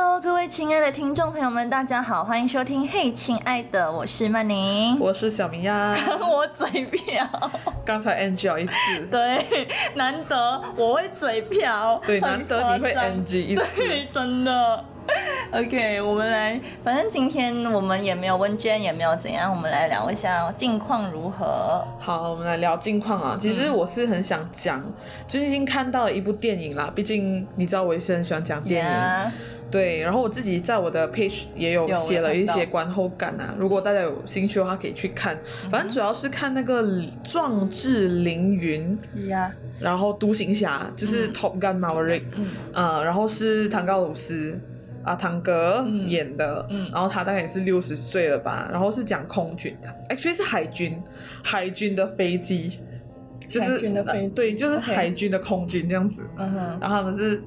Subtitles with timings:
[0.00, 2.86] Hello，各位亲爱的听众朋友们，大家好，欢迎收听。
[2.86, 5.92] 嘿，亲爱的，我是曼宁，我是小明呀。
[6.22, 7.28] 我嘴瓢，
[7.84, 8.72] 刚才 NG 了一次。
[9.10, 12.00] 对，难得我会嘴瓢。
[12.06, 13.82] 对，难得你会 NG 一次，
[14.12, 14.84] 真的。
[15.50, 21.84] OK，我们来，反正今天我们也没有问卷，也没有怎样，我们来聊一下近况如何。
[21.98, 23.36] 好，我们来聊近况啊。
[23.40, 24.80] 其实我是很想讲
[25.26, 29.32] 最近看到的一部电影啦，毕竟你知道我也是很喜欢讲电影。
[29.70, 35.38] 对，然后我自己在我的 page 也有写了一些观后感啊，如果大家有兴趣的话，可以去看。
[35.70, 38.98] 反正主要是看那个壮志凌云，
[39.78, 42.22] 然后独行侠就是 Top Gun Maverick，
[42.72, 44.58] 嗯，然后是唐高鲁斯
[45.02, 50.98] 啊，唐哥演的，然后他大概也是六十岁了吧，然后是讲空军的，actually 是海军，
[51.44, 52.80] 海军的飞机，
[53.50, 53.78] 就是
[54.34, 56.22] 对，就是海军的空军这样子，
[56.80, 57.42] 然后他们是，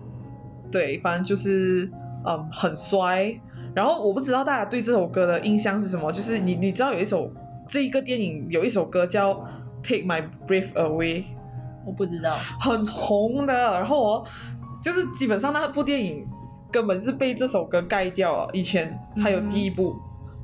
[0.72, 1.89] 对，反正就是。
[2.25, 3.39] 嗯，很衰。
[3.73, 7.31] 然后我不知道大家对这首歌的印象是什么，就是你你知道有一首
[7.67, 9.33] 这一个电影有一首歌叫
[9.81, 11.23] 《Take My Breath Away》，
[11.86, 13.53] 我不知道，很红的。
[13.53, 14.27] 然后我
[14.83, 16.27] 就是基本上那部电影
[16.69, 18.49] 根本是被这首歌盖掉了。
[18.52, 19.95] 以前还有第一部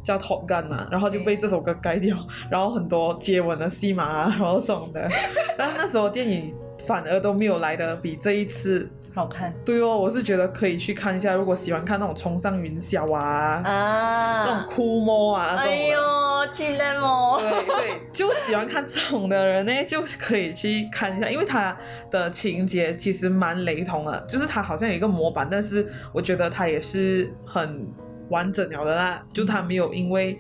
[0.01, 2.15] 叫《Top Gun》嘛，然后就被这首歌盖掉，
[2.49, 5.05] 然后很多接吻的戏码啊，然后这种的。
[5.57, 6.55] 但那时候电影
[6.85, 8.89] 反而都没有来的比这一次。
[9.17, 11.33] 好看，对哦，我是觉得可以去看一下。
[11.33, 17.39] 如果喜欢看那种冲上云霄啊，啊，那种哭摸啊，那种，哎呦，去了么？
[17.39, 21.75] 对对，就喜欢看这种的人呢， 就可以去看一下，因为它
[22.11, 27.87] 的情节其实蛮雷同的，就是它好像有一个模板，但是我觉得它也是很
[28.29, 30.37] 完整了的啦，就它没有因为。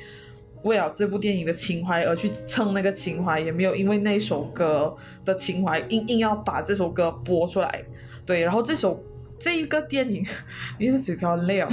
[0.63, 4.93] 为了这部电影的情怀而去蹭那个情怀，也没有因为那首歌
[5.23, 7.83] 的情怀硬硬要把这首歌播出来。
[8.27, 9.01] 对，然后这首
[9.39, 10.23] 这一个电影，
[10.77, 11.67] 你是嘴瓢累哦。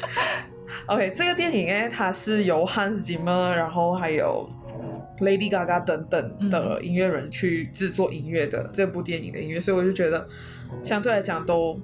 [0.86, 4.48] OK，这个电影呢，它是由 Hans Zimmer，然后还有
[5.20, 10.26] Lady Gaga 等等的音乐人去制作音乐的这部电影的音乐，所以我就觉得
[10.82, 11.78] 相对来讲都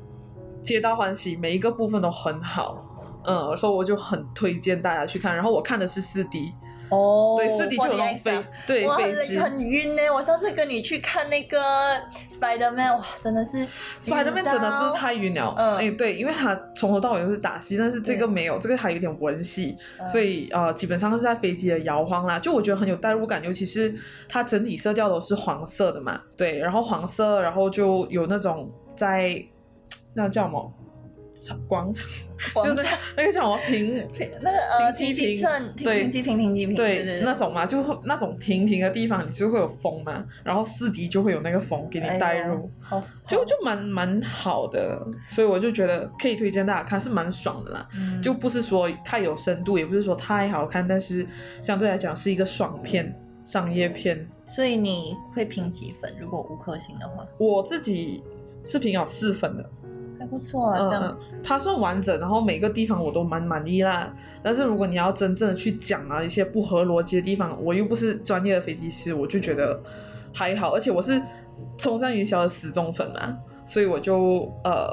[0.62, 2.88] 皆大欢喜，每一个部分都很好。
[3.24, 5.34] 嗯，所以我就很推荐大家去看。
[5.34, 6.52] 然后我看的是四 D，
[6.92, 10.02] 哦，对，四 D 就有那种飞，对，飞机很晕呢。
[10.14, 11.58] 我上次跟你去看那个
[12.30, 13.66] Spider Man，哇，真的是
[13.98, 15.54] Spider Man 真的是太晕了。
[15.56, 22.38] 嗯，哎，对，因为它从头到尾都是打戏，但是这个没有，这个还有点文戏，所以呃，基本上是在飞机的摇晃啦。
[22.38, 23.94] 就我觉得很有代入感，尤其是
[24.28, 29.42] 它整体色调都是黄色的嘛，对，然后黄色，然后就有那种在
[30.12, 30.72] 那叫什么？
[31.66, 32.06] 广场，
[32.62, 32.82] 就那
[33.16, 35.42] 那个叫什么平平那个呃平平
[35.82, 42.70] 对平平平平对那种嘛，就那种平平的地方，你就会有风嘛，然后四 D 就会有那个风给你带入，
[43.26, 47.88] 就就蛮蛮好的，所以我就觉得可以推荐大家看，是蛮爽的啦，
[48.22, 51.26] 就不是说太有深度，也不是说太好看，但是
[51.62, 54.28] 相对来讲是一个爽片，商业片。
[54.44, 56.14] 所以你会评几分？
[56.20, 58.22] 如果五颗星的话，我自己
[58.64, 59.70] 是评有四分的。
[60.32, 64.10] 还不错啊，这样它算完整，然后每个地方我都蛮满意啦。
[64.42, 69.78] 但是如果你要真正的去讲啊一些不合逻辑的地方，我又不是专业的飞机师，我就觉得
[70.32, 70.74] 还好。
[70.74, 71.20] 而且我是
[71.76, 74.88] 冲上云霄的死忠粉嘛，所以我就呃，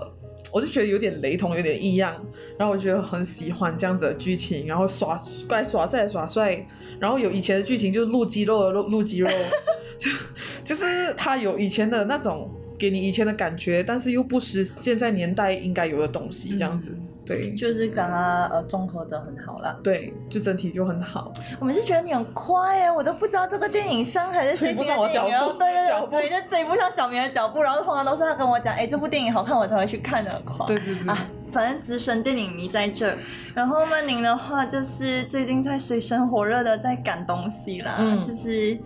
[0.51, 2.13] 我就觉得有点雷同，有点异样。
[2.57, 5.17] 然后我觉得很喜欢这样子的剧情，然后耍
[5.47, 6.65] 该耍帅耍帅，
[6.99, 9.29] 然后有以前的剧情就是露肌肉的露露肌肉，
[9.97, 10.11] 就
[10.65, 12.51] 就是他有以前的那种。
[12.79, 21.33] 给你以前的感觉，但是又不失现在年代应该有的东西，这样子，对，就是刚刚呃综合的很好啦，对，就整体就很好。
[21.59, 25.67] 我们是觉得你很快哎，我都不知道这个电影上还是 追不上我脚步， 对
[26.09, 33.13] 对对，就追不上小明的脚步，然后通常都是他跟我讲，哎，这部电影好看，我才会去看的，快，对对对，啊，反正资深电影迷在这儿。
[33.53, 38.79] 然后曼宁的话，就是最近在水深火热的在赶东西啦，就是。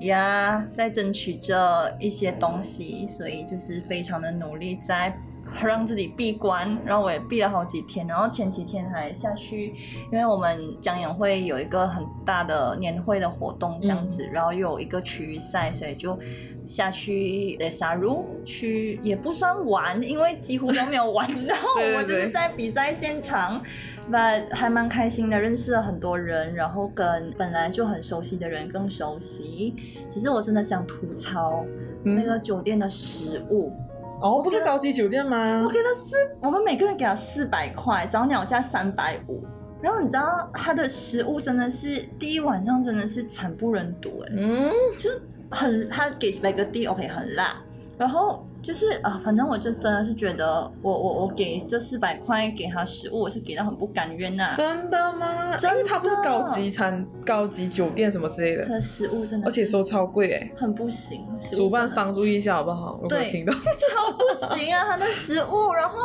[0.00, 5.16] 呀，在争取着一些东西，所以就是非常的努力在
[5.62, 9.74] 让自己闭关，然后我也闭了好几天，然后前几天还下去，
[10.12, 16.18] 因为我们讲演会有一个很大的年会的活动这样子，然后又有一个区域赛，所以就
[16.66, 21.54] 下去呃沙如去也不算玩，因为几乎都没有玩到，
[21.96, 23.62] 我就是在比赛现场。
[24.10, 29.74] But 还蛮开心的，认识了很多人，然后跟本来就很熟悉的人更熟悉。
[30.08, 31.64] 只是我真的想吐槽
[32.04, 33.72] 嗯那个酒店的食物，
[34.20, 35.68] 哦，不是高级酒店吗我？
[35.68, 39.44] 给他四，我们每个人给他四百块，早鸟价三百五。
[39.82, 45.20] 然后你知道他的食物真的是第一晚上真的是惨不忍睹哎，嗯，就是
[45.50, 47.60] 很他给 spaghetti OK 很辣，
[47.98, 55.56] 然后就是啊，反正我就真的是觉得我我我给这四百块给他食物，我是给到很不甘愿呐、真的吗？
[55.56, 60.50] 真的因为它不是高级餐、高级酒店什么之类的，他的食物真的而且收超贵哎。
[60.56, 61.24] 很不行，
[61.54, 62.98] 主办方注意一下好不好？
[63.00, 63.52] 我没有听到？
[63.52, 65.72] 超不行啊， 他的食物。
[65.72, 65.96] 然后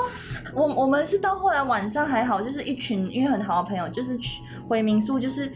[0.54, 5.52] 我我们是到后来晚上还好，就是一群因为很好的朋友，就是去回民宿，就是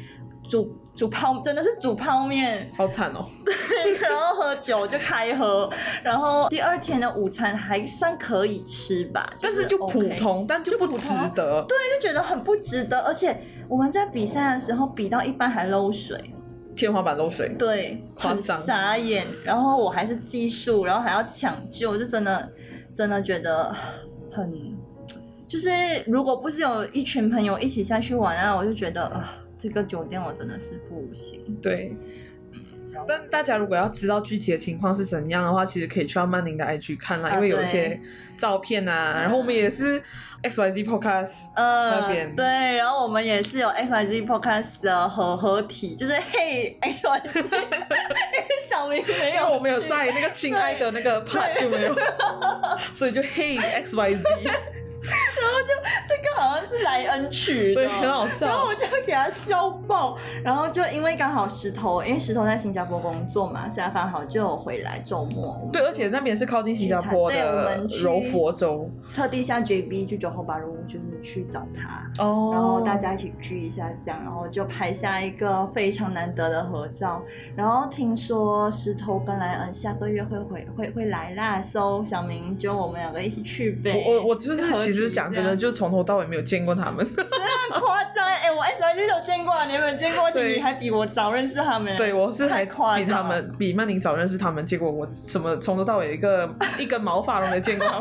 [0.48, 3.26] 煮煮泡，真的是煮泡面，好惨哦。
[3.44, 5.70] 对然后喝酒就开喝，
[6.02, 11.64] 然后第二天的午餐还算可以吃吧，但是就普通，但就不值得。
[11.68, 13.38] 对，就觉得很不值得，而且
[13.68, 16.34] 我们在比赛的时候比到一半还漏水，
[16.76, 19.28] 天花板漏水，对，很夸张傻眼。
[19.44, 22.50] 然后我还是技术，然后还要抢救，就真的
[22.94, 23.76] 真的觉得
[24.32, 24.54] 很，
[25.46, 25.70] 就是
[26.08, 31.58] 如果不是有一群朋友一起下去玩啊，我就觉得啊、这个酒店我真的是不行。
[31.62, 31.96] 对。
[32.54, 32.62] 嗯
[33.06, 38.00] 但大家如果要知道具体的情况是怎样的话，其实可以去到曼宁的 IG 看啦，啊因为有一些
[38.38, 40.02] 照片啊，然后我们也是
[40.44, 42.34] XYZ Podcast 呃那边。
[42.34, 42.46] 对，
[42.78, 51.94] 然后我们也是有 X Y Z Podcast 的合合体，就是嘿 X Y Z，因 为小明没有，因为我没有在那个亲爱的那个 part 就没有，
[52.96, 54.24] 所以就 Hey XYZ，
[56.08, 58.46] 这个好像是莱恩曲的，对，很好笑。
[58.48, 65.70] 然后我就给他笑爆，然后就因为刚好石头，因为石头在新加坡工作嘛，所以他刚好就有回来周末。
[65.72, 77.22] 对，而且那边是靠近新加坡对我的们柔佛州特地下 JB 去九后八路，就是去找他，哦然后大家一起聚一下，这样，然后就拍下一个非常难得的合照。
[77.56, 84.04] 然后听说石头跟莱恩下个月会回会会来啦，so 小明就我们两个一起去呗。
[84.08, 87.06] 我我我就是其实讲真的，就从头到尾没有见过他们。
[87.16, 90.26] 这样很夸张哎、我 S I G 都见过，你有没有见过？
[90.26, 91.96] 而且对你还比我早认识他们。
[91.98, 98.00] 对，我是还夸比他们比曼宁早认识他们，结果我什么从头到尾一个一根毛发都没见过他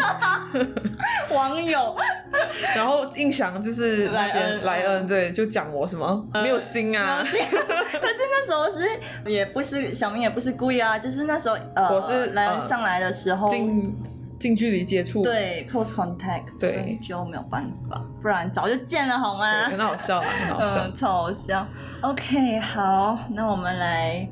[0.52, 0.74] 们。
[1.30, 1.96] 网友，
[2.76, 8.86] 然后印象就是那莱恩边莱恩对，就讲我什么没有心啊，但是那时候是
[9.30, 13.96] 也不是小明也不是故意啊，就是那时候呃，我是莱恩呃上来的时候，近
[14.44, 19.64] 近距离接触，对 close contact，对所以就没有办法，不然早就见了好吗？
[19.64, 20.94] 很好笑啊， 很好笑嗯，。
[20.94, 21.66] 超好笑。
[22.02, 24.28] OK，好，那我们来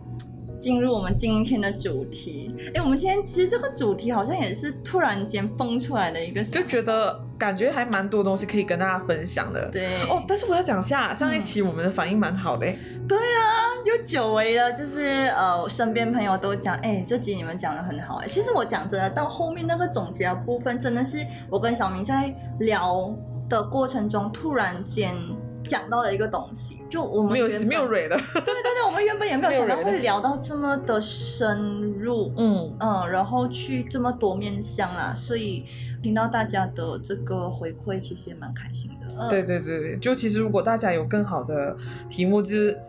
[0.61, 2.55] 进入我们今天的主题。
[2.75, 9.69] 哎，我们今天其实这个主题好像也是突然间蹦出来的一个，就觉得感觉还蛮多东西可以跟大家分享的。
[9.73, 10.01] 对。
[10.09, 12.65] 哦，但是我要讲一下，上一期我们的反应蛮好的。
[12.65, 12.79] 欸，
[13.09, 15.01] 对啊，又久违了，就是
[15.37, 21.19] 呃，身边朋友都讲，哎、这集你们讲的很好哎、其实我讲真的，到后面那个总结的部分，真的是
[21.51, 23.13] 我跟小明在聊
[23.49, 25.17] 的过程中，突然间
[25.65, 35.65] 讲到了一个东西，就我们没有没有蕊的，对对对，我们原本也没有想到 会聊到这么的深入，嗯，嗯，然后去这么多面向啦，所以
[36.03, 39.07] 听到大家的这个回馈，其实也蛮开心的。
[39.17, 41.77] 嗯对对对对，就其实如果大家有更好的
[42.09, 42.81] 题目，就是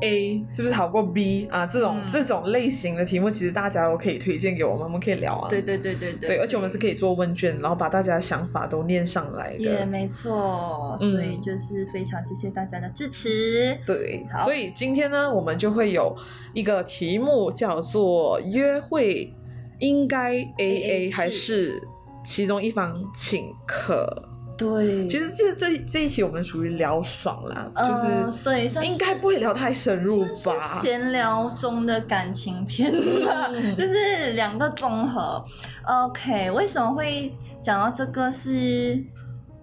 [0.00, 1.66] A 是不是好过 B 啊？
[1.66, 5.48] 这种、嗯这种类型的题目，其实大家都可以推荐给我们，我们可以聊啊。
[5.48, 9.58] 对对对对对对，而且我们是可以做问卷，然后把大家的想法都念上来的。
[9.58, 13.76] 也没错，嗯所以就是非常谢谢大家的支持。
[13.86, 16.16] 对，好所以今天呢，我们就会有
[16.52, 19.34] 一个题目叫做“约会
[19.78, 21.82] 应该 A A 还是
[22.24, 24.27] 其中一方请客
[24.58, 25.06] 对，”。
[25.08, 30.58] 其实这这这一期我们属于聊爽啦，呃就是对，应该不会聊太深入吧？
[30.82, 32.92] 闲聊中的感情片
[33.24, 35.42] 吧，嗯 就是两个综合。
[35.86, 39.02] OK，为什么会讲到这个是？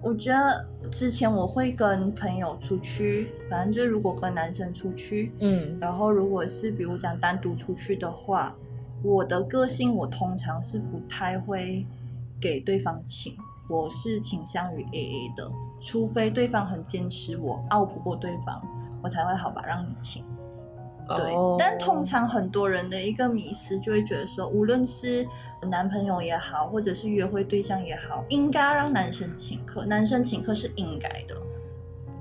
[0.01, 8.55] 我觉得之前我会跟朋友出去，反正就是如果跟男生出去，嗯然后如果是比如讲单独出去的话，
[9.01, 11.87] 我的个性我通常是不太会
[12.39, 13.35] 给对方请，
[13.69, 18.61] 我是倾向于 A A 的，除非对方很坚持我拗不过对方，
[19.01, 20.23] 我才会好吧让你请。
[21.07, 25.27] 对，哦但通常很多人的一个迷思就会觉得说，无论是
[25.69, 31.35] 男朋友也好，或者是约会对象也好，应该让男生请客，男生请客是应该的。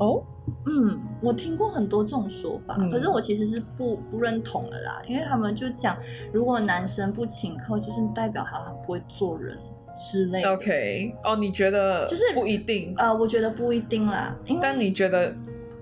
[0.01, 0.23] 哦，
[0.67, 5.97] 嗯，我听过很多这种说法，嗯可是我其实是不不认同的啦，因为他们就讲，
[6.33, 9.57] 如果男生不请客，就是代表他很不会做人
[9.97, 10.53] 之类的。
[10.53, 15.35] OK，哦，你觉得就是不一定，呃，我觉得不一定啦，因为但你觉得？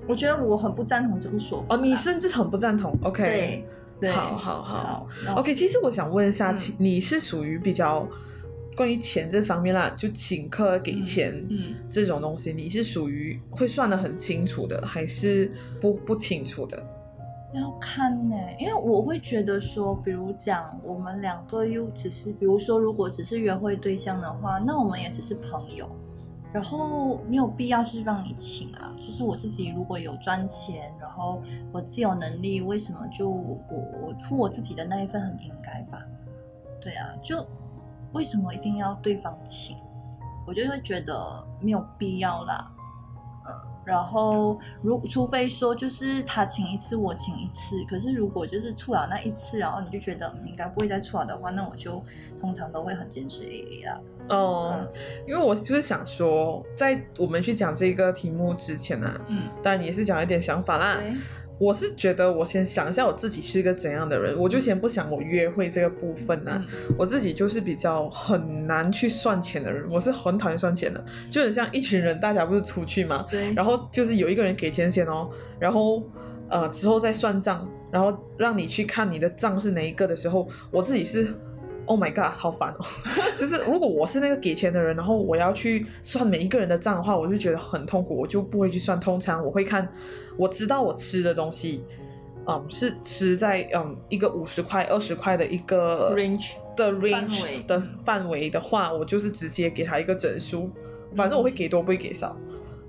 [0.05, 2.93] 我觉得我很不赞同这个说法哦，你甚至很不赞同。
[3.05, 3.65] OK，对
[4.01, 5.07] 对，好好好。
[5.25, 8.07] 好 OK，其实我想问一下，你是属于比较
[8.77, 15.49] 关于钱这方面啦，就请客给钱，嗯这种东西，你是属于会算的很清楚的，还是
[15.81, 16.85] 不不清楚的？
[17.53, 25.87] 要看呢、因为我会觉得说，比如讲我们两个又只是，比如说如果只是约会对象的话，那我们也只是朋友，
[26.51, 28.95] 然后没有必要是让你请啊。
[28.97, 31.43] 就是我自己如果有赚钱，然后
[31.73, 36.03] 我自有能力，为什么就我我付我自己的那一份很应该吧？
[36.81, 37.47] 对啊，就
[38.13, 39.77] 为什么一定要对方请？
[40.47, 42.73] 我就会觉得没有必要啦。
[43.83, 52.03] 嗯，然后如除非说就是他请一次我请一次，可是如果就是错了那一次，然后你就觉得嗯应该不会再错了的话，那我就
[52.41, 54.01] 通常都会很坚持 A A 啦。
[54.29, 54.89] 哦、
[55.27, 61.01] 因为我就是想说，在我们去讲这个题目之前呢、啊，嗯，当然也是讲一点想法啦。
[61.63, 76.03] 对，我是觉得，我先想一下我自己是一个怎样的人，我就先不想我约会这个部分呢、嗯我自己就是比较很难去算钱的人，我是很讨厌算钱的，就很像一群人，大家不是出去嘛，对，然后就是有一个人给钱先哦，然后
[76.49, 81.35] 呃之后再算账，然后让你去看你的账是哪一个的时候，我自己是。
[81.85, 82.85] Oh my god，好烦哦！
[83.37, 88.99] 就是如果我是那个给钱的人，然后我要去算每一个人的账的话，我就觉得很痛苦，我就不会去算。
[89.01, 89.87] 通常我会看，
[90.37, 91.85] 我知道我吃的东西，
[92.47, 100.71] 嗯，是吃在嗯一个五十块、二十块的一个 range 的 range 的范围的话，我就是直接给他一个整数，
[101.15, 102.37] 反正我会给多不会给少。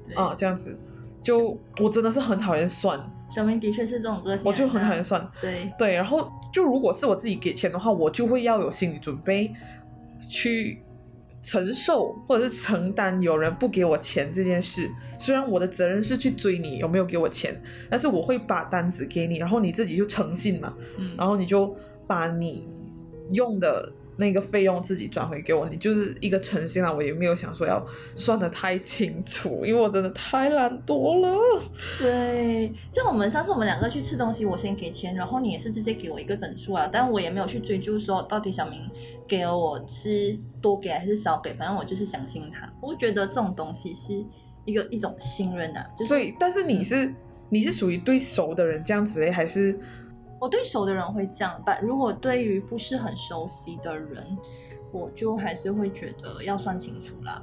[0.08, 0.16] 对。
[0.16, 0.80] 啊，这样子。
[1.22, 3.00] 就我真的是很讨厌算，
[3.34, 5.02] 小明的确是这种个性，我就很讨厌。
[5.02, 5.26] 算。
[5.40, 9.50] 对，对，然后就如果是我自己给钱的话，我就会要有心理准备
[10.30, 10.84] 去
[11.44, 14.90] 承受或者是承担有人不给我钱这件事。
[15.20, 21.76] 虽然我的责任是去追你有没有给我钱，但是我会把单子给你，然后你自己就诚信嘛，嗯，然后你就
[22.08, 22.68] 把你
[23.32, 26.91] 用的那个费用自己转回给我，你就是一个诚信啊。
[26.91, 27.84] 我也没有想说要
[28.15, 31.62] 算的太清楚，因为我真的太懒惰了。
[32.00, 38.79] 对，像我们上次我们两个去吃东西，我先给钱，然后你也是直接给我一个整数啊，但我也没有去追究说到底小明
[39.27, 42.72] 给了我是多给还是少给，反正我就是相信他。
[42.82, 44.13] 我觉得这种东西是
[44.65, 47.13] 一个一种信任啊，就是所以，但是你是
[47.50, 49.77] 你是属于对熟的人这样子嘞，还是
[50.44, 54.38] 我对熟的人会这样办，如果对于不是很熟悉的人，
[54.92, 57.42] 我就还是会觉得要算清楚啦。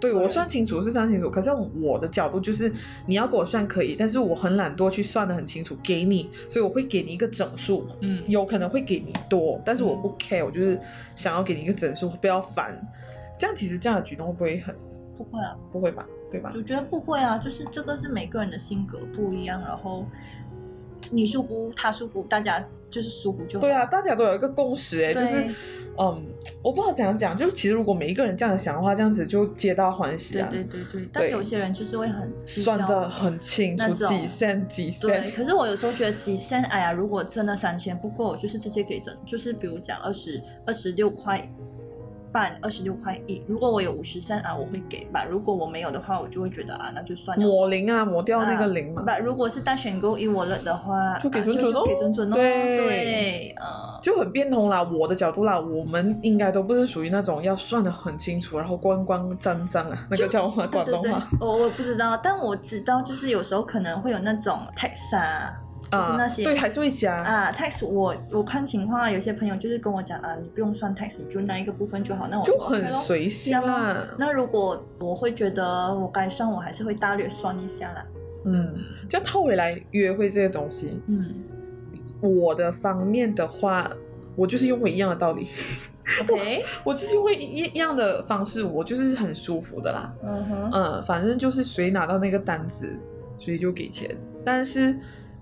[0.00, 2.72] 对对我算清楚是算清楚，可是我的角度就是
[3.04, 10.80] 你要给我算可以，但是我很懒惰去算的很清楚给你，所以我会给你一个整数，嗯有可能会给你多，但是我嗯不 care，我就是
[11.14, 12.80] 想要给你一个整数，不要烦。
[13.38, 14.74] 这样其实这样的举动会不会很
[15.14, 16.06] 不会啊，不会吧？
[16.30, 16.50] 对吧？
[16.54, 20.06] 我觉得不会啊，就是这个是每个人的性格不一样，然后
[21.10, 23.60] 你舒服，他舒服，大家就是舒服就好。
[23.60, 25.44] 对啊，大家都有一个共识哎，对就是
[26.00, 26.22] 嗯，
[26.62, 30.48] 我不知道怎样讲，就其实如果每一个人这样想的话，这样子就皆大欢喜对啊。
[30.50, 41.40] 对对对，但有些人就是会很算的很清楚，几线几对，可是我有时候觉得几线，哎呀，如果真的三千不够，就是直接给整，就是比如讲二十二十六块
[42.38, 43.42] 半，二十六块一。
[43.48, 45.24] 如果我有五十三啊，我会给吧。
[45.24, 47.44] 如果我没有的话，我就会觉得啊，那就算了。
[47.44, 52.36] 抹零啊，抹掉那个零嘛，不，如果是大选购一我了的话，就给啊准准哦就给准准哦。
[52.36, 54.84] 对对，呃，就很变通啦。
[54.84, 65.52] 我的角度啦，我们应该都不是属于那种要算的很清楚，然后光光沾沾啊，那个叫广东话，我我不知道，但我知道就是有时候可能会有那种 tax 啊，
[65.90, 67.22] 就是那些对，还是会加。
[67.22, 72.28] 啊，tax 我我看情况啊，有些朋友就是跟我讲啊，你不用算 tax，你就那一个部分就好。
[72.28, 78.06] 那我就很咯随性这样啦那如果我会觉得我该算，我还是会大略算一下啦。
[78.44, 78.74] 嗯，
[79.08, 81.34] 这样套回来约会这些东西，嗯
[82.20, 83.88] 我的方面的话，
[84.34, 85.46] 我就是用回一样的道理
[86.22, 90.12] ，，OK， 我就是用一一样的方式，我就是很舒服的啦。
[90.24, 92.98] 嗯哼，嗯，反正就是谁拿到那个单子，
[93.36, 94.16] 谁就给钱。
[94.44, 94.98] 但是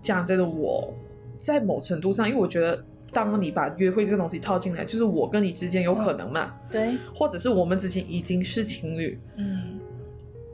[0.06, 0.94] 讲真的，我
[1.36, 9.80] 在某程度上，因为我觉得，当你把约会这个东西套进来，就是我跟你之间有可能嘛，对，或者是我们之前已经是情侣，嗯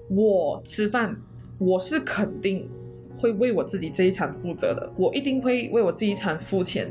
[0.09, 1.16] 我吃饭
[1.59, 2.68] 我是肯定
[3.16, 6.90] 会为我自己这一餐负责的，我一定会为我自己一餐付钱。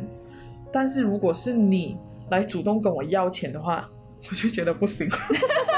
[0.72, 1.98] 但是如果是你
[2.30, 3.90] 来主动跟我要钱的话，
[4.30, 5.10] 我就觉得不行。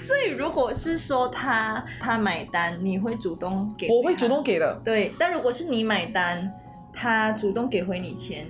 [0.00, 3.88] 所以如果是说他他买单，你会主动给？
[3.88, 4.80] 我会主动给的。
[4.84, 6.52] 对，但如果是你买单，
[6.92, 8.46] 他主动给回你钱，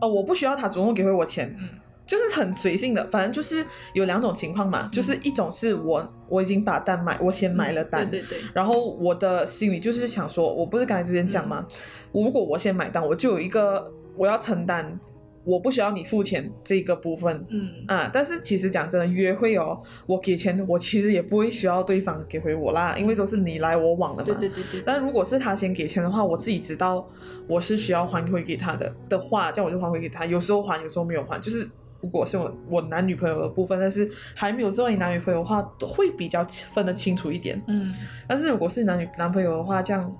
[0.00, 1.68] 哦，我不需要他主动给回我钱，嗯，
[2.06, 11.66] 就是很随性的，反正就是有两种情况嘛，就是一种是我我已经把单买，我先买了单，对对对，然后我的心里就是想说，我不是刚才之前讲吗？
[12.12, 14.98] 如果我先买单，我就有一个我要承担，
[15.44, 17.44] 我不需要你付钱这个部分。
[17.48, 24.24] 嗯啊，但是其实讲真的，约会哦，我给钱，我其实也不会需要对方给回我啦，因为都是你来我往的嘛。
[24.24, 27.06] 对对对对，但如果是他先给钱的话，我自己知道
[27.48, 30.24] 我是需要还回给他的的话，这样我就还回给他。
[30.24, 31.40] 有时候还，有时候没有还。
[31.40, 31.68] 就是
[32.00, 37.60] 如果是我我男女朋友的部分，但是还没有作为男女朋友的话，都会比较分得清楚一点。
[37.66, 37.92] 嗯
[38.28, 40.14] 但是如果是男女男朋友的话，这样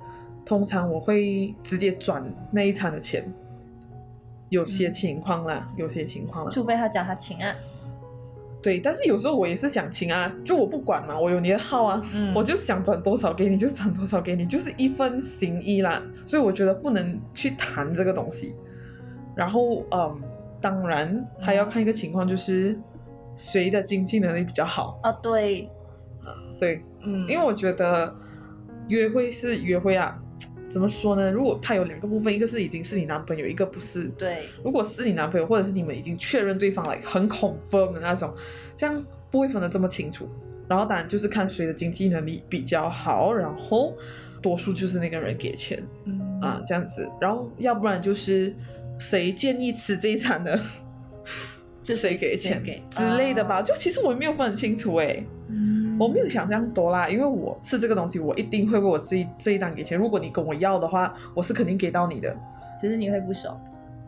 [0.44, 3.32] 通常我会直接转那一餐的钱。
[4.52, 7.54] 有些嗯情况啦，有些情况啦，除非他讲他请啊，
[8.62, 16.02] 对，但是有时候我也是想请啊，就我不管嘛，我有你的号啊，嗯我就想转多少给你就转多少给你，就是一分行一啦。
[16.26, 18.54] 所以我觉得不能去谈这个东西。
[19.34, 20.20] 然后，嗯，
[20.60, 22.78] 当然还要看一个情况，就是
[23.34, 25.00] 谁的经济能力比较好。
[25.02, 25.70] 啊对，
[26.60, 28.14] 对，嗯，因为我觉得
[28.88, 30.20] 约会是约会啊，
[30.72, 31.30] 怎么说呢？
[31.30, 34.06] 如果他有两个部分，一个是已经是你男朋友，一个不是。
[34.16, 38.32] 对，如果是你男朋友，或者是你们已经确认对方了很 confirm 的那种，
[38.74, 40.26] 这样不会分得这么清楚。
[40.66, 43.94] 然后当然就是看谁的经济能力比较好，然后
[44.40, 47.06] 多数就是那个人给钱嗯啊，这样子。
[47.20, 48.54] 然后要不然就是
[48.98, 50.58] 谁建议吃这一餐的，
[51.82, 53.56] 就谁给钱给之类的吧。
[53.56, 55.71] 啊就其实我也没有分很清楚哎、嗯
[56.02, 59.98] 我没有想这样多啦，因为我吃这个东西，我一定会为我自己这一单给钱。
[59.98, 62.36] 如果你跟我要的话，我是肯定给到你的。
[62.80, 63.58] 只是你会不爽。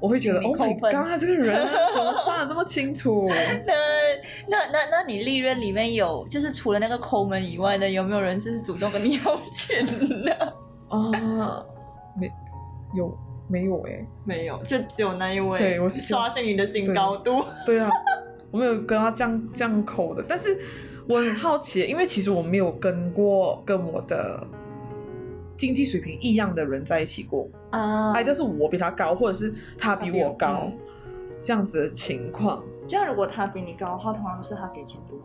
[0.01, 3.27] 我会觉得，Oh my god，他这个人啊怎么算的这么清楚？
[3.29, 3.73] 那
[4.49, 9.87] 那那那你利润里面有，就是除了那个抠门以外的，有没有人就是主动跟你要钱
[10.25, 10.55] 的？
[10.89, 11.65] 啊，
[12.19, 12.31] 没
[12.95, 15.59] 有没有哎、没有，就只有那一位。
[15.59, 17.43] 对我是刷新你的新高度。
[17.65, 17.89] 对啊，
[18.51, 20.59] 我没有跟他这样这样口的，但是
[21.07, 24.47] 我很好奇，因为其实我没有跟过跟我的
[25.57, 30.79] 经济水平一样的人在一起过，啊哎，但是我比他高，或者是他比我高嗯，
[31.39, 32.65] 这样子的情况。
[32.87, 35.19] 这样如果他比你高的话，通常都是他给钱多。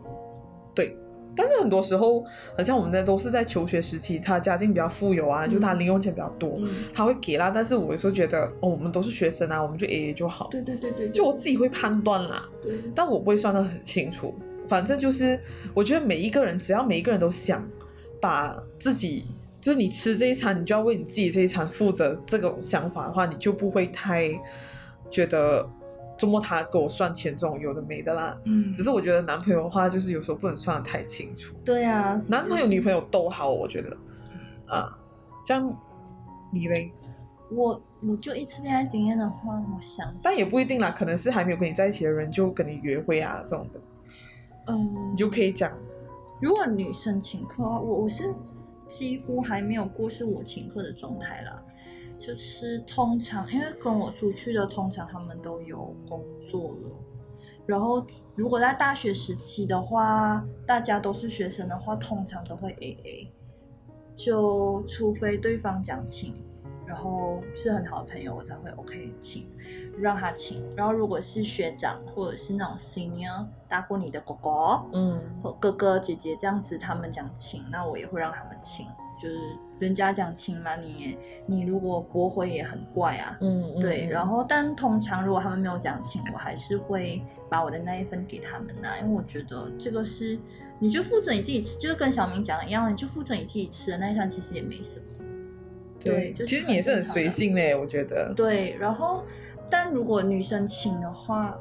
[0.74, 0.96] 对，
[1.34, 2.24] 但是很多时候，
[2.56, 7.50] 很像我们在都是在求学时期，他家境比较富有啊，嗯就他零用钱比较多，嗯，他会给啦。
[7.50, 10.48] 但是我有时候觉得，哦，我们都是学生啊，我们就 A A 就好。
[10.50, 14.34] 对对对对，就我自己会判断啦，对但我不会算得很清楚。
[14.70, 15.40] 反正就是，
[15.74, 17.68] 我觉得每一个人，只要每一个人都想
[18.20, 19.26] 把自己，
[19.60, 22.16] 就是你吃这一餐，你就要为你自己这一餐负责。
[22.24, 24.30] 这种想法的话，你就不会太
[25.10, 25.68] 觉得
[26.16, 28.38] 周末他给我算钱这种有的没的啦。
[28.44, 31.56] 嗯，只是我觉得男朋友的话，就是有时候不能算的太清楚。
[31.64, 33.96] 对啊，男朋友、女朋，友都好，我觉得
[34.68, 34.96] 啊，
[35.44, 35.76] 这样
[36.52, 36.92] 你嘞？
[37.50, 43.80] 我我就一次恋爱经验的话，我想，但也不一定啦，可能是还没有跟你在一起的人就跟你约会啊这种的，
[44.70, 45.72] 嗯你，就可以讲
[46.40, 48.34] 如果女生请客我我是
[48.88, 51.62] 几乎还没有过是我请客的状态啦。
[52.18, 56.90] 就是通常，因为跟我出去的，通常他们都有工作了。
[57.64, 58.04] 然后，
[58.36, 63.32] 如果在大学时期的话，大家都是学生的话，通常都会 A A。
[64.14, 66.34] 就除非对方讲请，
[66.86, 69.46] 然后是很好的朋友，我才会 OK 请，
[70.00, 70.62] 让他请。
[70.74, 78.86] 然后如果是学长或者是那种 senior 大过你的哥哥，嗯或哥哥姐姐这样子，他们讲请，那我也会让他们请。
[79.22, 79.36] 就是
[79.78, 83.36] 人家讲请嘛，你你如果驳回也很怪啊。
[83.42, 90.38] 嗯，对，然后后但通常如果他们没有讲请，我还是会把我的那一份给他们的，因为我觉得这个是
[90.78, 95.04] 你就负责你自己吃，就是跟小明讲的一样，你就负责你自己吃的那一项，其实也没什么。
[96.02, 98.32] 对，就是其实你也是很随性嘞，我觉得。
[98.34, 99.22] 对，然后
[99.70, 101.56] 但如果女生请的话，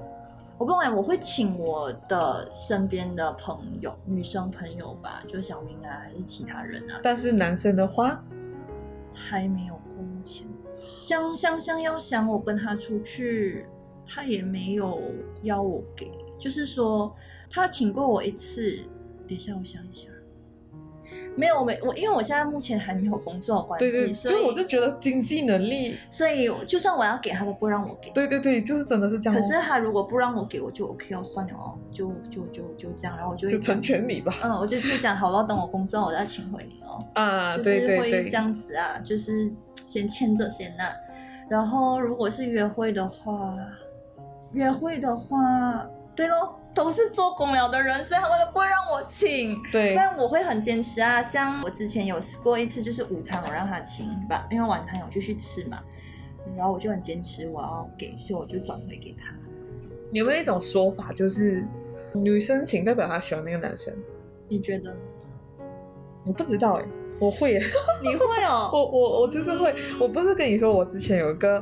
[0.58, 8.22] 我不管，我会请我的身边的朋友，女生朋友吧，就小明啊，还是其他人啊，但是男生的话，
[9.13, 10.48] 还没有过目前。
[10.98, 13.65] 香香香要想我跟他出去，
[14.06, 15.02] 他也没有
[15.43, 17.15] 要我给，就是说
[17.50, 18.80] 他请过我一次。
[19.28, 20.10] 等一下，我想一下，
[21.39, 28.10] 没有，我没我，因为我现在目前还没有工作的关系，对对，所以我就觉得经济能力，所以就算我要给他，都不让我给。
[28.12, 29.41] 对对对，就是真的是这样哦。
[29.41, 34.36] 可是他如果不让我给，我就 OK 哦，算了哦，就就就就这样，然后我就就成全你吧。
[34.43, 37.06] 嗯，我就会讲好了，等我工作我再请回你哦。
[37.13, 39.49] 啊，就是对对对会这，样子啊，就是
[39.86, 40.93] 先欠这先那，
[41.47, 43.56] 然后如果是约会的话，
[44.52, 49.62] 约会的话，对咯，都是做公了的人，所以他们都不会让我请。
[49.70, 55.84] 对但我会很坚持啊，像我之前有过一次，就是午餐我让他请吧，因为晚餐有继续吃嘛，
[56.56, 59.36] 然后我就很坚持我要给，所以我就转回给他。
[60.13, 61.68] 有没有一种说法，就是
[62.13, 63.94] 女生请代表她喜欢那个男生？
[64.48, 64.96] 你觉得呢？
[66.26, 66.86] 我不知道哎、
[67.20, 67.62] 我会耶，
[68.02, 68.70] 你会哦？
[68.74, 71.62] 我我我就是会，我不是跟你说，我之前有一个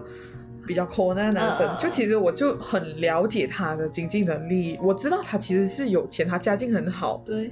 [0.68, 7.50] 比较抠那个男生，就其实我就很了解他的经济能力，我知道他其实是有钱，他家境很好，对，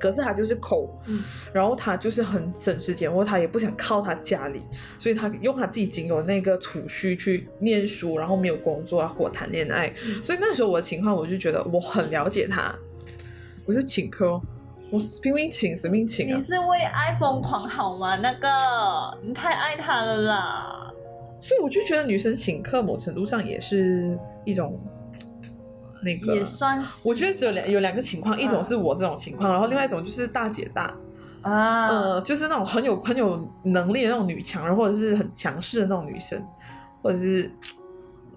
[0.00, 4.60] 可是他就是抠，嗯然后他就是很省时间，或他也不想靠他家里，
[4.98, 9.90] 所以他用他自己仅有那个储蓄去念书，然后没有工作，啊跟我谈恋爱。
[10.04, 12.74] 嗯所以那时候我的情况，我就觉得我很了解他，
[13.64, 14.42] 我就请客哦，
[14.90, 16.42] 我拼命请，死命请啊你。
[16.42, 18.16] 是为爱疯狂好吗？
[18.16, 18.48] 那个，
[19.22, 20.92] 你太爱他了啦。
[21.40, 24.80] 所以我就觉得女生请客，某程度上也是一种
[26.02, 26.44] 那个也。
[26.44, 30.92] 算是，我觉得只有两有两个情况，一种是我这种情况，然后另外一种就是大姐大，
[31.42, 36.42] 啊，呃，就是那种很有很有能力的那种女强人，或者是很强势的那种女生，
[37.02, 37.50] 或者是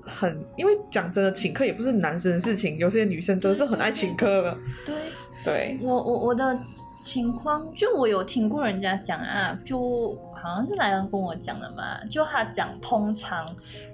[0.03, 4.57] 很，因为讲真的，请客也不是男生的事情，有些女生真的是很爱请客的。
[4.85, 4.95] 对
[5.43, 6.59] 对，我我我的
[7.01, 13.47] 情况，就我有听过人家讲啊，就好像是莱恩跟我讲的嘛，就他讲，通常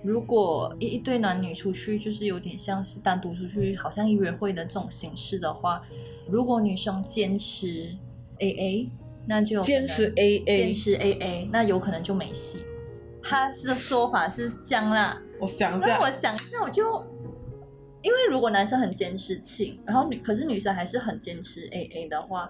[0.03, 5.81] 如果一一对男女出去，就是有点像是单独出去，好像约会的这种形式的话，
[6.27, 7.95] 如果女生坚持
[8.39, 8.91] A A，
[9.27, 12.63] 那就坚持 A A，坚持 A A，那有可能就没戏。
[13.21, 15.97] 他的说法是这样啦，我想一下。
[15.97, 17.03] 那我，想一下，我就
[18.03, 22.49] 因为如果男生很坚持请，然后女可是女生还是很坚持 A A 的话，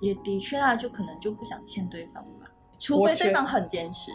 [0.00, 4.10] 也的确啊，就可能就不想欠对方吧，除非对方很坚持，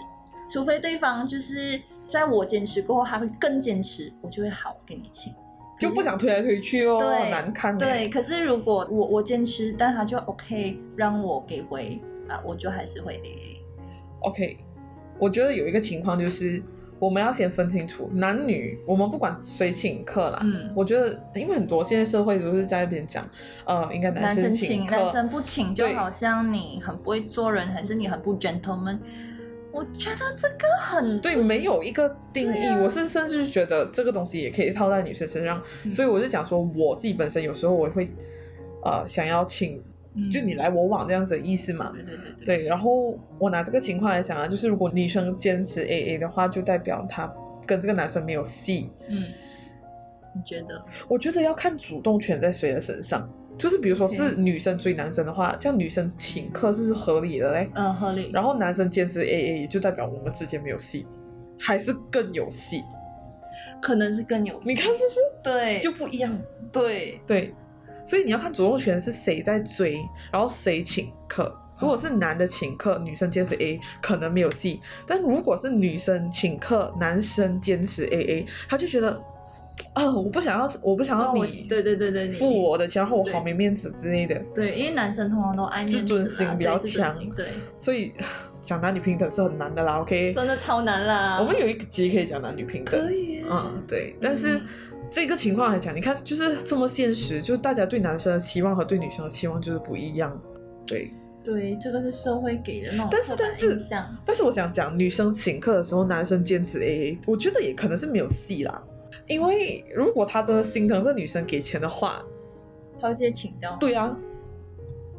[0.49, 5.33] 除非对方就是在我坚持过后，他会更坚持，我就会好给你请。
[5.79, 13.65] 就不想推来推去哦，对难看欸对，可是如果我我坚持，但他就 OK 让我给回啊，我就还是会 A A。
[14.19, 14.57] OK，
[15.17, 16.61] 我觉得有一个情况就是，
[17.01, 20.39] 我们要先分清楚男女，我们不管谁请客啦。
[20.43, 23.27] 嗯我觉得，因为很多现在社会都是在那边讲，
[23.65, 28.99] 呃，应该男生请，客，男生不请，就好像你很不会做人，还是你很不 gentleman。
[29.71, 32.67] 我觉得这个很对，没有一个定义。
[32.67, 38.11] 啊我是甚至觉得这个东西也可以套在女生身上，嗯所以我就讲说，我自己本身有时候我会，
[38.83, 39.81] 呃，想要请，
[40.13, 41.91] 嗯就你来我往这样子的意思嘛。
[41.93, 47.31] 对对对对，对，然后我拿这个情况来讲啊，就是如果女生坚持 A A 的话，就代表她
[47.65, 48.89] 跟这个男生没有戏。
[49.07, 49.25] 嗯，
[50.35, 50.83] 你觉得？
[51.07, 53.29] 我觉得要看主动权在谁的身上。
[53.57, 57.69] 就是比如说是女生追男生的话，这样女生请客是不是合理的嘞？
[57.75, 58.31] 嗯，合理。
[58.33, 59.25] 然后男生坚持 A
[59.63, 61.05] A，就代表我们之间没有戏，
[61.59, 62.81] 还是更有戏？
[63.79, 66.35] 可能是更有，你看，是不是对，就不一样？
[66.71, 67.53] 对，对，
[68.03, 69.95] 所以你要看主动权是谁在追，
[70.31, 71.55] 然后谁请客。
[71.79, 79.19] 如果是男的请客，女生坚持 A，可能没有戏；但如果是女生请客，男生坚持 A A，他就觉得，
[79.93, 84.39] 啊、我不想要，我不想要你对对对对，付我的钱，然后我好没面子之类的。
[84.53, 88.13] 对，因为男生通常都爱面子自尊心比较强心对，所以
[88.61, 90.31] 讲男女平等是很难的啦，OK？
[90.33, 91.39] 真的超难啦。
[91.41, 94.15] 我们有一集可以讲男女平等可，以耶，嗯，对。
[94.21, 94.65] 但是嗯
[95.11, 100.41] 这个情况来讲，你看就是这么现实，就大家对男生的期望和对女生的期望就是不一样，
[100.87, 101.11] 对。
[101.43, 103.75] 对，这个是社会给的那种但是但是
[104.23, 108.83] 但是我想讲，女生请客的时候，男生坚持 AA，我觉得也可能是没有戏啦。
[109.25, 112.21] 因为如果他真的心疼这女生给钱的话，
[112.99, 113.75] 他会直接请掉。
[113.79, 114.15] 对啊，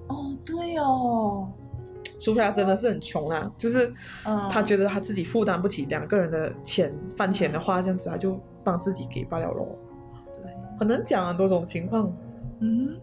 [0.07, 1.49] 哦，对哦，
[2.21, 3.93] 除非他真的是很穷啦，就是
[4.25, 9.79] 嗯他觉得他自己负担不起两个人的钱饭钱的话，这样子他就帮自己给罢了咯。
[10.35, 10.43] 对，
[10.79, 12.13] 很难讲很多种情况，
[12.61, 12.97] 嗯。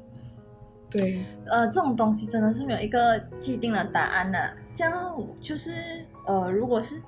[0.91, 6.99] 对，呃，这种东西真的是没有一个既定的答案呐、这样就是呃，如果是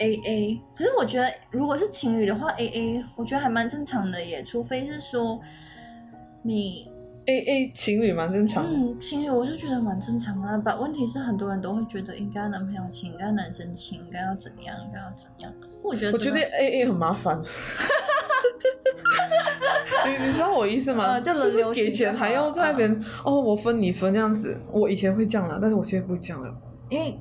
[0.00, 5.40] A A，可是我觉得如果是情侣的话，A A 我觉得还蛮正常的耶，除非是说
[6.42, 6.89] 你
[7.30, 8.70] A A 情侣蛮正常的。
[8.70, 10.58] 嗯情侣，我是觉得蛮正常的啊。
[10.58, 15.52] 把问题是很多人都会觉得应该男朋友请，应该男生请，应该要怎样，应该要怎样。
[15.82, 17.40] 我觉得我觉得 A A 很麻烦。
[20.06, 21.04] 你你知道我意思吗？
[21.12, 24.60] 呃就是给钱还要在那边、哦，我分你分这样子。
[24.72, 26.52] 我以前会这样了，但是我现在不会这样了。
[26.88, 27.18] 因为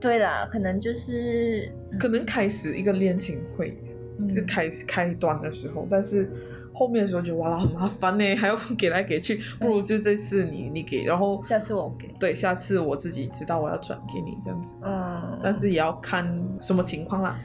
[0.00, 3.91] 对啦，可能就是可能开始一个恋情会嗯
[4.28, 6.30] 是开始开端的时候，但是
[6.74, 16.26] 后面的时候就哇很麻烦呢， 还要给来给去，不如就这次你你给，然后下次我给，对下次我自己知道我要转给你这样子，嗯，但是也要看
[16.60, 17.38] 什么情况啦。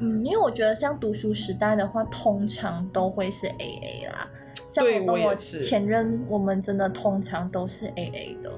[0.00, 4.28] 嗯，因为我觉得像读书时代的话，通常都会是 A A 啦。
[4.66, 8.50] 像对我跟我前任，我们真的通常都是 A A 的，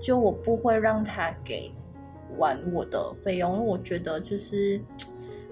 [0.00, 1.70] 就我不会让他给
[2.38, 4.80] 完我的费用，因为我觉得就是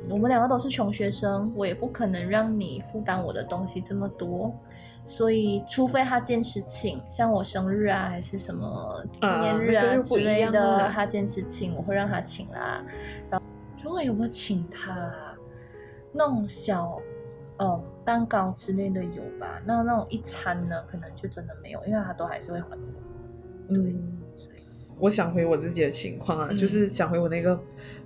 [0.09, 4.55] 我们两个都是穷学生，我也不可能让你负担我的东西这么多，
[5.05, 12.85] 所以除非他坚持请，像我生日啊，还是什么纪念日啊之类的，了他坚持请，我会让他请啦。
[13.31, 13.47] 然后
[13.83, 15.13] 如果有没有请他
[16.13, 17.01] 那种小
[17.59, 19.61] 嗯蛋糕之类的有吧？
[19.65, 23.75] 那那种一餐呢，可能就真的没有，因为他都还是会还我。
[23.75, 24.16] 对嗯，
[24.99, 27.59] 我想回我自己的情况啊，嗯就是想回我那个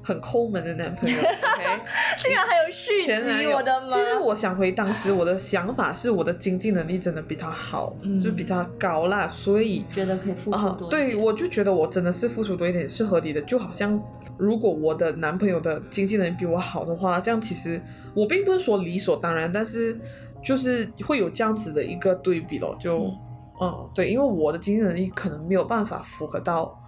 [0.02, 1.16] 很抠门的男朋友。
[2.18, 3.88] 竟然还有续集，前男友我的妈！
[3.88, 13.40] 其实我想回当时我的想法是，我的经济能力真的比他好，嗯就比他高啦，所以觉得可以付出啊多、，对，我就觉得我真的是付出多一点是合理的。
[13.42, 14.00] 就好像
[14.36, 17.80] 如果我的男朋友的经济能力比我好的话，这样其实
[18.14, 19.98] 我并不是说理所当然，但是
[20.42, 22.76] 就是会有这样子的一个对比咯。
[22.80, 23.18] 就嗯
[23.62, 26.79] 嗯对，因为我的经济能力可能没有办法符合到，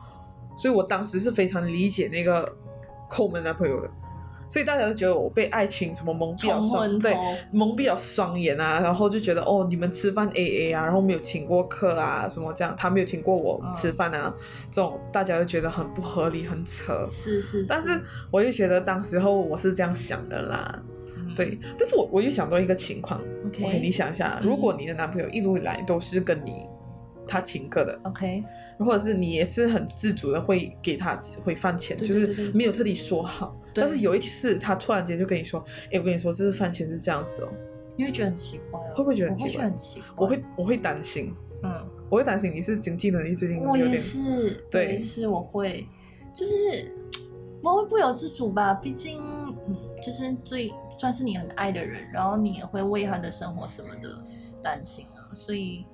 [0.56, 2.50] 所以我当时是非常理解那个
[3.08, 3.90] 抠门男朋友的。
[4.48, 7.16] 所以大家都觉得我被爱情什么蒙蔽了双对
[7.52, 14.34] 蒙蔽了双眼啊，然后就觉得哦，你们吃饭 A A 啊，然后没有请过客啊，什么这样，他没有请过我嗯吃饭啊，
[14.70, 17.02] 这种大家都觉得很不合理，很扯。
[17.06, 17.98] 是是，但是
[18.30, 20.82] 我就觉得当时候我是这样想的啦，
[21.16, 21.58] 嗯对。
[21.78, 26.66] 但是我我又想到一个情况 OK 你想一下，嗯如果你的男朋友一直以来都是跟你
[27.32, 28.44] 他请客的，OK，
[28.78, 32.44] 或者是你也是很自主的会给他回饭钱，就对对对对。
[32.46, 33.56] 是没有特地说好。
[33.74, 37.48] 但是有一次他突然间就跟你说：“哎，我跟你说，这次饭钱是这样子哦。
[37.96, 39.52] 你会觉得很奇怪哦，会不会觉得很奇怪？
[39.52, 40.08] 觉得很奇怪？
[40.16, 41.72] 我会我会担心，嗯，
[42.10, 45.88] 我会担心你是经济能力最近我也有点是，对对，是我会，
[46.34, 46.94] 就是
[47.62, 49.22] 我会不由自主吧，毕竟
[49.66, 54.22] 嗯，就是最算是你很爱的人，然后你也会为他的生活什么的
[54.62, 55.86] 担心啊，所以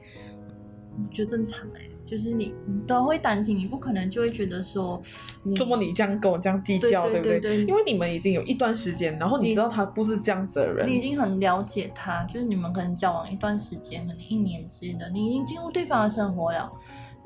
[1.03, 5.01] 我觉得正常哎、就是你你都会担心，你不可能就会觉得说
[5.43, 7.41] 你怎么你这样跟我这样计较，不对不对？
[7.41, 10.89] 对因为你们已经有一段时间，然后你你知道他不是这样子的人。
[10.89, 16.71] 你，已经很了解他，就是你们可能交往一段时间，可能一年之类的，你已经进入对方的生活了。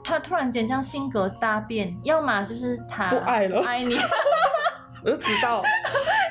[0.04, 3.62] 他突然间这样性格大变，要么就是他不爱了。
[3.62, 3.94] 爱你，
[5.04, 5.62] 我就知道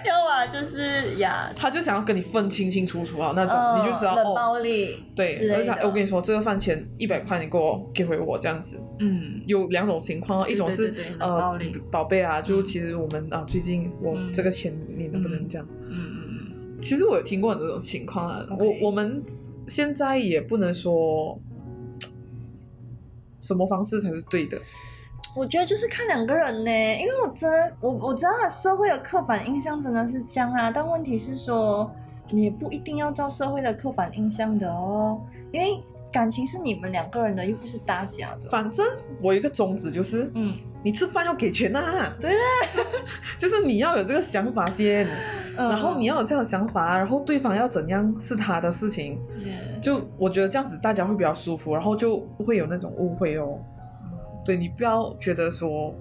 [0.08, 4.60] 要么就是呀，他就想要跟你分清清楚楚啊那种，呃你就知道冷暴哦。
[4.60, 5.34] 力对。
[5.52, 8.80] 我就想，哎，我跟你说，这个饭钱一百块，你给我给回我这样子。
[9.00, 11.58] 嗯，有两种情况，一种是呃，
[11.92, 15.68] 宝贝啊，就嗯其实我们啊，最近我嗯这个钱你能不能这样？
[15.90, 19.22] 嗯嗯其实我有听过很多种情况啊我我们
[19.68, 21.40] 现在也不能说
[23.40, 24.62] 什么方式才是对的，嗯，
[25.36, 31.90] 我觉得就是看两个人呢，因为我真的我我知道社会的刻板印象真的是这样啊，但问题是说
[32.30, 35.80] 你不一定要照社会的刻板印象的哦，因为
[36.12, 38.50] 感情是你们两个人的，又不是大家的。
[38.50, 38.86] 反正
[39.22, 42.32] 我有一个宗旨就是，嗯，你吃饭要给钱呐、啊，对。
[43.40, 45.08] 就是你要有这个想法先，
[45.58, 45.70] 嗯。
[45.70, 49.18] 然后你要有这样的想法，然后对方要怎样是他的事情，
[49.82, 53.58] 就我觉得这样子大家会比较舒服，然后就不会有那种误会哦。
[54.46, 55.94] 对你不要觉得说，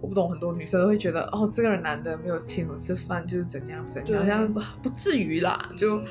[0.00, 6.02] 我不懂，很多女生都会觉得哦，这个人男的没有请我吃饭就是怎样怎样，对这样不不至于啦，就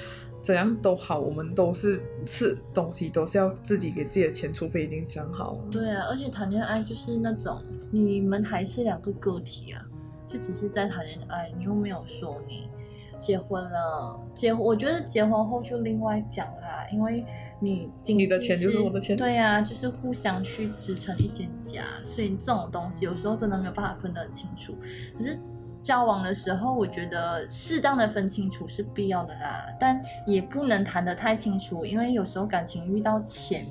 [0.41, 5.59] 怎样都好，我们都是吃东西都是要自己给自己的钱，除非已经讲好了。
[5.71, 9.83] 对啊，而且谈恋爱就是那种你们还是两个个体啊，
[10.27, 12.69] 就只是在谈恋爱，你又没有说你
[13.17, 17.25] 结婚了，结我觉得结婚后就另外讲啦，因为
[17.59, 24.75] 你经你的钱就是我的钱对啊，就是互相去支撑一间家，所以这种东西有时候真的没有办法分得很清楚，
[25.17, 25.39] 可是。
[25.81, 33.67] 交往的时候，我觉得适当的分清楚是必要的啦，但也不能谈得太清楚，因为有时候感情遇到钱，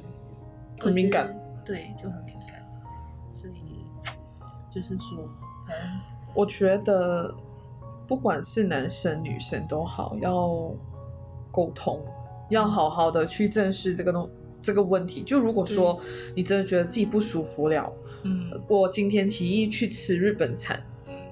[0.81, 2.65] 很敏感，对，就很敏感，
[3.33, 3.85] 所以
[4.71, 5.29] 就是说，
[5.67, 5.75] 嗯
[6.33, 7.35] 我觉得
[8.07, 10.73] 不管是男生女生都好，要
[11.51, 12.01] 沟通，
[12.55, 14.29] 要好好的去正视这个东
[14.63, 15.23] 这个问题。
[15.23, 15.99] 就如果说
[16.35, 20.83] 你真的觉得自己不舒服了，嗯我今天提议去吃日本餐，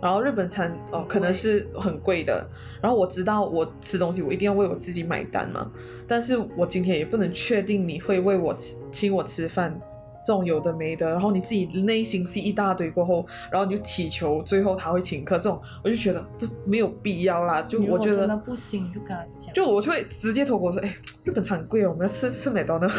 [0.01, 2.47] 然后日本餐哦可能是很贵的，
[2.81, 5.71] 然后我知道我吃东西我一定要为我自己买单嘛，
[6.07, 8.55] 但是我今天也不能确定你会为我
[8.91, 9.81] 请我吃饭。
[10.25, 17.61] 这种有的没的，然后你自己内心戏一大堆过后，然后你就祈求最后他会请客，这种我就觉得不没有必要啦。
[17.63, 19.53] 就我觉得真的不行，就跟他讲。
[19.53, 22.89] 就我就会直接脱口说：“哎，日本餐很贵哦，我们要吃吃美多呢。”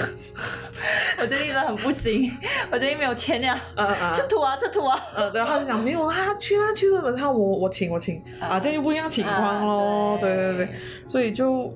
[1.22, 2.30] 我最近真的很不行，
[2.72, 3.60] 我最近没有钱呀。
[3.76, 4.12] 啊啊！
[4.12, 5.00] 吃土啊，吃土啊！
[5.16, 10.18] 呃，然后他就讲没有啦，去啦，去日本餐我我请我请啊，这又不一样情况喽。
[10.20, 10.70] 对对对，
[11.08, 11.74] 所以就。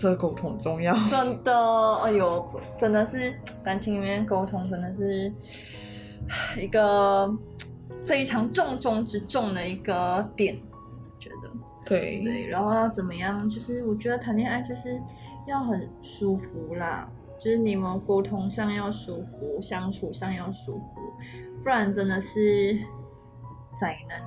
[0.00, 1.52] 这沟通重要，真的，
[1.96, 5.30] 哎呦，真的是感情里面沟通，真的是
[6.58, 7.30] 一个
[8.02, 10.58] 非常重中之重的一个点，
[11.18, 11.50] 觉得。
[11.84, 13.46] 对对，然后要怎么样？
[13.46, 14.98] 就是我觉得谈恋爱就是
[15.46, 17.06] 要很舒服啦，
[17.38, 20.94] 就是你们沟通上要舒服，相处上要舒服，
[21.62, 22.74] 不然真的是
[23.78, 24.22] 灾难。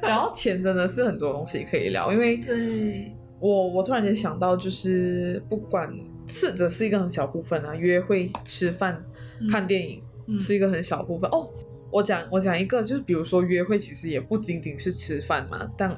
[0.00, 3.14] 然后钱真的是很多东西可以聊，因为对。
[3.44, 5.92] 我我突然间想到，就是不管
[6.26, 9.04] 吃着是一个很小部分啊，约会、吃饭、
[9.50, 10.00] 看电影
[10.40, 11.50] 是一个很小部分哦。
[11.90, 15.70] 我讲我讲一个，就是比如说约会，其实也不仅仅是吃饭嘛。
[15.76, 15.94] 但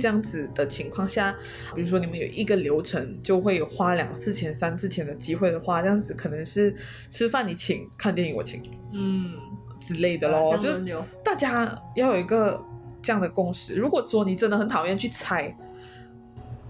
[0.00, 1.36] 这样子的情况下，
[1.74, 6.74] 比如说你们有一个流程，就会有花两次钱、三次钱的机会的话，这样子可能是
[7.10, 8.62] 吃饭你请，看电影我请，
[8.94, 9.34] 嗯
[9.78, 10.56] 之类的咯。
[10.56, 10.82] 就是
[11.22, 12.58] 大家要有一个
[13.02, 13.74] 这样的共识。
[13.74, 15.54] 如果说你真的很讨厌去猜。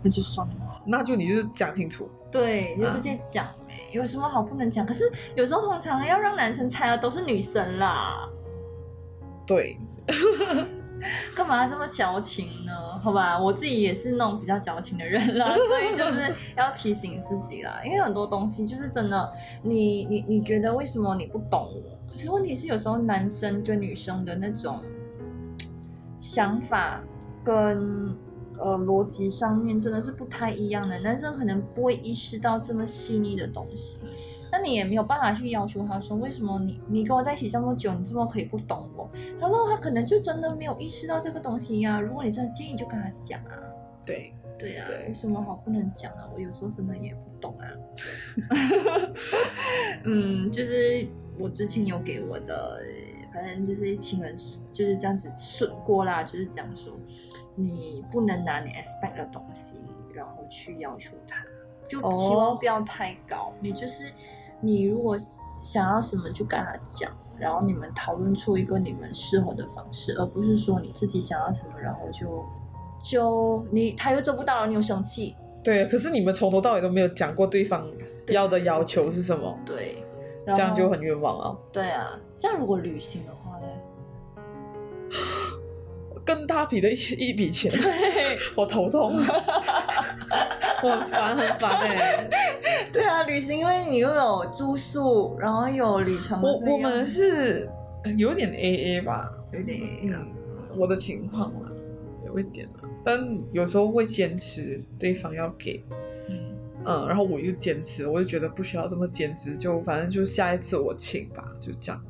[0.03, 4.87] 那就算了，那就你就是讲清楚，对，就直接讲哎，有什么好不能讲？
[4.87, 8.27] 可是有时候通常要让男生猜的都是女生啦，
[9.47, 9.79] 对，
[11.37, 12.73] 干嘛这么矫情呢？
[13.03, 19.33] 好吧，我自己也是那种比较矫情的人啦，所以就是要提醒自己啦，因为很多东西就是真的，
[19.63, 21.99] 你你你觉得为什么你不懂我？
[22.11, 24.81] 可是问题是有时候男生对女生的那种
[26.19, 27.03] 想法
[27.45, 28.17] 跟。
[28.61, 30.99] 呃，逻辑上面真的是不太一样的。
[31.01, 33.97] 男生可能不会意识到这么细腻的东西，
[34.53, 42.01] 那你也没有办法去要求他说，为什么你你跟我在一起这么久，你这么可以不懂我？Hello，他可能就真的没有意识到这个东西呀。
[42.01, 43.57] 如果你真的建议，就跟他讲啊。
[44.05, 46.29] 对对啊，有什么好不能讲啊？
[46.35, 47.67] 我有时候真的也不懂啊。
[50.05, 51.07] 嗯，就是
[51.39, 52.83] 我之前有给我的，
[53.33, 54.37] 反正就是情人
[54.71, 56.93] 就是这样子顺过啦，就是讲说。
[57.57, 59.81] 你不能拿你 expect 的东西，
[60.15, 61.45] 然后去要求他，
[61.87, 63.53] 就期望不要太高。
[63.61, 64.11] 你就是
[64.63, 65.19] 你如果
[65.61, 72.43] 想要什么就跟他讲，然后你们讨论出一个你们适合的方式，而不是说你自己想要什么，然后就
[73.03, 75.37] 就你他又做不到了，你又生气。
[75.63, 77.87] 对，可是你们从头到尾都没有讲过对方
[78.29, 80.03] 要的要求是什么，对，
[80.47, 81.57] 这样就很冤枉啊。
[81.73, 83.67] 对啊，这样如果旅行的话呢？
[86.25, 87.73] 更大笔的一一笔钱，
[88.55, 89.15] 我头痛，
[90.83, 92.29] 我很烦很烦哎。
[92.93, 96.41] 对啊，旅行因为你又有住宿，然后有旅程。
[96.41, 97.69] 我我们是
[98.17, 100.15] 有点 A A 吧，有点 A A。
[100.77, 101.67] 我的情况啊，
[102.27, 103.19] 有一点啊，但
[103.51, 105.83] 有时候会坚持对方要给，
[106.85, 112.03] 嗯嗯，然后我又坚持，我就觉得不需要这么坚持，就反正就下一次我请吧，就这样。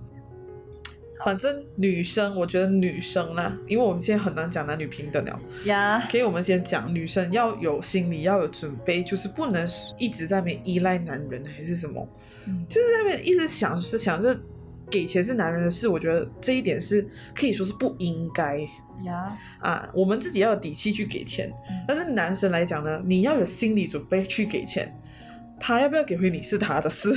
[1.22, 6.08] 反正女生，我觉得女生啦，因为我们现在很难讲男女平等了呀。
[6.10, 12.08] 可以，我们先讲女生要有心理，要有准备，就是不能一直在那边依赖男人还是什么，
[12.66, 14.34] 就是在那边一直想是想着
[14.90, 15.86] 给钱是男人的事。
[15.88, 18.58] 我觉得这一点是可以说是不应该
[19.04, 19.36] 呀。
[19.60, 21.52] 啊，我们自己要有底气去给钱，
[21.86, 24.94] 但是男生来讲呢，你要有心理准备去给钱。
[25.62, 27.12] 他要不要给回你是他的事，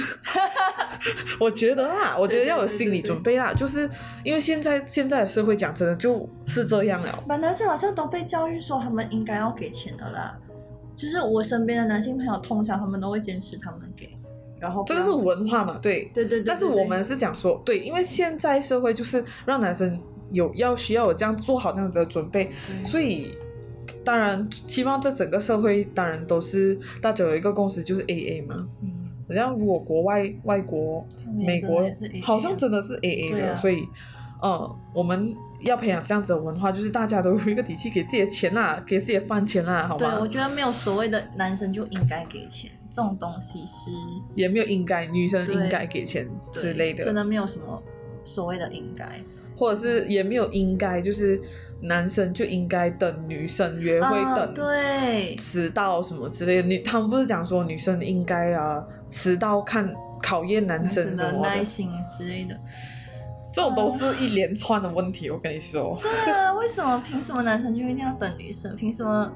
[1.39, 3.89] 我觉得啦，我觉得要有心理准备啦，就是
[4.21, 7.23] 因为现在现在的社会讲真的就是这样了。
[7.25, 10.38] 蛮男生好像都被教育说他们应该要给钱的啦，
[10.93, 14.09] 就是我身边的男性朋友通常他们都会坚持他们给，
[14.63, 22.49] 然后这个是文化嘛，对对对，但是我们是讲说对，因为现在社会就是让男生有要需要有这样做好这样子的准备，
[22.84, 23.34] 所以。
[24.06, 28.67] 当然，希望这整个社会当然都是大家有一个共识，就是 A A 嘛。
[28.82, 28.91] 嗯，
[29.30, 31.82] 好像如果国外外国美国
[32.21, 33.88] 好像真的是 A A 的，所以，
[34.43, 40.12] 嗯，我们要培养这样子的文化，就是大家都有一个底气，给自己的钱啊，给自己的饭钱啊，好吗？
[40.12, 43.89] 对，我觉得没有所谓的男生就应该给钱，这种东西是
[44.36, 47.82] 也没有应该女生应该给钱之类的，真的没有什么
[48.25, 49.08] 所谓的应该。
[49.56, 51.39] 或者是也没有应该，就是
[51.79, 56.67] 男生就应该等女生约会，等对迟到什么之类的。
[56.67, 62.60] 女他们不是讲说女生应该啊迟到看考验男生什么耐心之类的。
[63.53, 65.29] 这种都是一连串的问题。
[65.29, 68.75] 我跟你说， 对啊，为什么凭什么男生就一定要等女生？
[68.75, 69.31] 凭什么？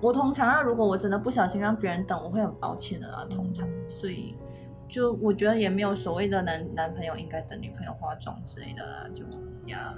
[0.00, 3.26] 我通常啊，如果我真的不小心让别人等，我会很抱歉的啊。
[3.28, 4.34] 通常，所以
[4.88, 9.24] 就我觉得也没有所谓的男男朋友应该等女朋友化妆之类的啦，就
[9.66, 9.92] 呀，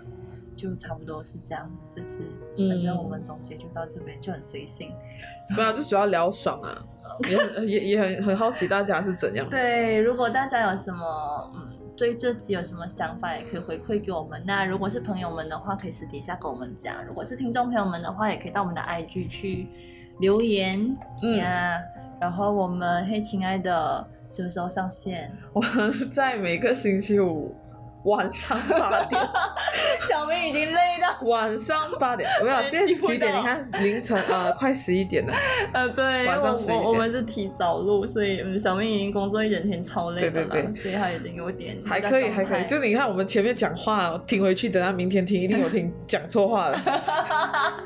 [0.56, 1.70] 就差不多是这样。
[1.94, 2.24] 这次
[2.68, 4.92] 反正我们总结就到这边，就很随性。
[5.54, 6.82] 对啊，就主要聊爽啊，
[7.28, 9.46] 也也也很很好奇大家是怎样。
[9.50, 11.69] 对，如果大家有什么嗯
[12.00, 14.42] 对这集有什么想法，也可以回馈给我们。
[14.46, 19.68] 那如果是朋友们的话，可以私底下跟我们讲；如果是听众朋友们的话，也可以到我们的 IG 去
[20.18, 21.78] 留言嗯呀。
[22.18, 25.30] 然后我们嘿，亲爱的，什么时候上线？
[25.52, 27.54] 我们在每个星期五
[28.04, 29.20] 晚上八点，
[30.08, 33.36] 小明已经累到，晚上八点，没有，现在记不几点？
[33.36, 35.34] 你看凌晨呃 快十一点了。
[35.72, 42.64] 呃，对，晚上十一点我我们是提早录，所以嗯，小明已经工作一整天超累的了，对对对所以他已经有点还可以，还可以。
[42.64, 46.80] 就就你看，我们前面讲话听回去，等他明天听，一定有听讲错话了。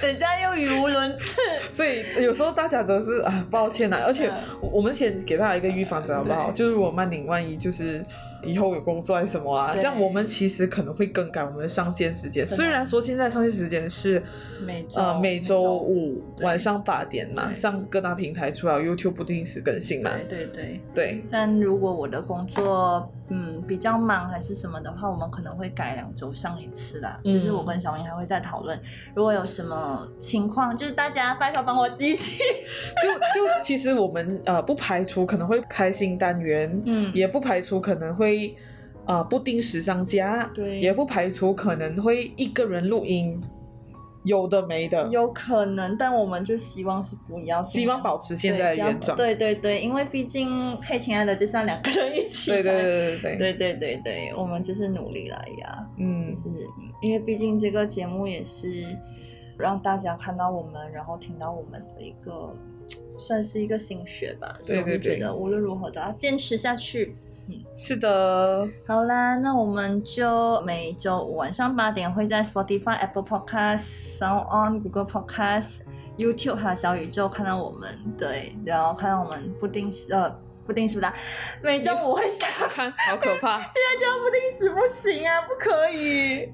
[0.00, 1.40] 等一下又语无伦次。
[1.70, 4.00] 所以有时候大家真的是啊，抱歉啊。
[4.06, 6.50] 而且嗯我我们先给大家一个预防针好不好？
[6.52, 8.04] 就是如果曼宁万一就是
[8.44, 12.46] 以后有工作还是什么啊，这样我们其实可能会更改我们的上线时间。
[12.46, 14.22] 虽然说现在上线时间是
[14.64, 20.10] 每呃每周五晚上八点嘛，上各大平台，除了 YouTube 不定时更新嘛。
[20.28, 20.80] 对对对。
[20.94, 27.20] 对，但如果我的工作嗯比较忙还是什么的话，我们可能会改两周上一次啦。
[27.24, 28.80] 嗯就是我跟小明还会再讨论，
[29.14, 32.38] 如果有什么情况，就是大家拜托帮我积极。
[33.02, 38.56] 就就其实我们呃不排除可能会开新单元，嗯也不排除可能会
[39.06, 43.40] 呃不定时上架，对也不排除可能会一个人录音，
[44.28, 49.16] 有的没的，有可能，但我们就希望是不要，希望保持现在的对希望原状。
[49.16, 52.50] 对对对，因为毕竟嘿，亲爱的，就像两个人一起。
[52.50, 55.88] 对对对对对，对对对对，我们就是努力来呀。
[55.96, 58.84] 嗯就，是嗯因为毕竟这个节目也是
[59.56, 62.54] 让大家看到我们，然后听到我们的一个
[63.18, 67.16] 算是一个心血吧，所以我就觉得无论如何都要坚持下去。
[67.74, 75.80] 是的，好啦，那我们就每周五晚上八点会在 Spotify、Apple Podcast、Sound On、Google Podcast、
[76.16, 77.88] YouTube 还有小宇宙看到我们，
[78.18, 80.28] 对，然后看到我们不定时呃
[80.66, 81.10] 不定时的
[81.62, 82.46] 每周五会下。
[82.68, 83.58] 看好可怕。
[83.72, 86.46] 现在就要不定时不行啊，不可以。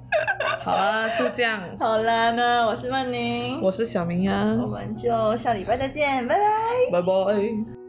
[0.61, 1.61] 好啊，就这样。
[1.81, 6.45] 好啦，那我是曼宁，我是小明呀我，们就下礼拜再见，拜拜。
[6.93, 7.84] 拜拜。